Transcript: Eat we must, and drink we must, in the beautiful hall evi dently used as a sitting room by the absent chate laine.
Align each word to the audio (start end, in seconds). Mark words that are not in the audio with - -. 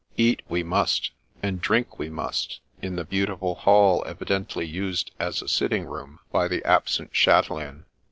Eat 0.17 0.41
we 0.49 0.63
must, 0.63 1.11
and 1.43 1.61
drink 1.61 1.99
we 1.99 2.09
must, 2.09 2.59
in 2.81 2.95
the 2.95 3.05
beautiful 3.05 3.53
hall 3.53 4.03
evi 4.07 4.25
dently 4.45 4.67
used 4.67 5.11
as 5.19 5.43
a 5.43 5.47
sitting 5.47 5.85
room 5.85 6.17
by 6.31 6.47
the 6.47 6.65
absent 6.65 7.15
chate 7.15 7.51
laine. 7.51 7.85